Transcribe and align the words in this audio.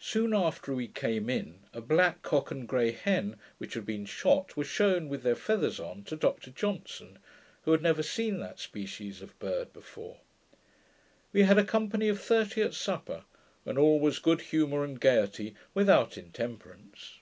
Soon 0.00 0.34
after 0.34 0.74
we 0.74 0.88
came 0.88 1.30
in, 1.30 1.60
a 1.72 1.80
black 1.80 2.22
cock 2.22 2.50
and 2.50 2.66
grey 2.66 2.90
hen, 2.90 3.36
which 3.58 3.74
had 3.74 3.86
been 3.86 4.04
shot, 4.04 4.56
were 4.56 4.64
shewn, 4.64 5.08
with 5.08 5.22
their 5.22 5.36
feathers 5.36 5.78
on, 5.78 6.02
to 6.02 6.16
Dr 6.16 6.50
Johnson, 6.50 7.20
who 7.62 7.70
had 7.70 7.80
never 7.80 8.02
seen 8.02 8.40
that 8.40 8.58
species 8.58 9.22
of 9.22 9.38
bird 9.38 9.72
before. 9.72 10.18
We 11.32 11.42
had 11.42 11.58
a 11.58 11.64
company 11.64 12.08
of 12.08 12.20
thirty 12.20 12.60
at 12.60 12.74
supper; 12.74 13.22
and 13.64 13.78
all 13.78 14.00
was 14.00 14.18
good 14.18 14.40
humour 14.40 14.82
and 14.82 14.98
gaiety, 15.00 15.54
without 15.74 16.18
intemperance. 16.18 17.18